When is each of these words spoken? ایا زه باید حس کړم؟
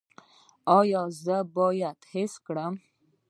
ایا 0.77 1.01
زه 1.23 1.37
باید 1.55 1.99
حس 2.11 2.33
کړم؟ 2.45 2.73